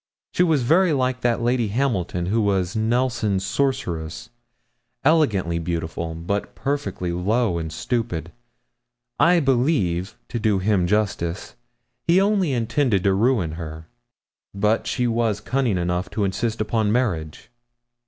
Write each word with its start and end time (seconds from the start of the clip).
She 0.33 0.41
was 0.41 0.63
very 0.63 0.93
like 0.93 1.21
that 1.21 1.43
Lady 1.43 1.67
Hamilton 1.67 2.25
who 2.25 2.41
was 2.41 2.75
Nelson's 2.75 3.45
sorceress 3.45 4.31
elegantly 5.05 5.59
beautiful, 5.59 6.15
but 6.15 6.55
perfectly 6.55 7.11
low 7.11 7.59
and 7.59 7.71
stupid. 7.71 8.31
I 9.19 9.39
believe, 9.39 10.17
to 10.29 10.39
do 10.39 10.57
him 10.57 10.87
justice, 10.87 11.53
he 12.01 12.19
only 12.19 12.51
intended 12.51 13.03
to 13.03 13.13
ruin 13.13 13.51
her; 13.51 13.89
but 14.55 14.87
she 14.87 15.05
was 15.05 15.39
cunning 15.39 15.77
enough 15.77 16.09
to 16.17 16.23
insist 16.23 16.61
upon 16.61 16.91
marriage. 16.91 17.51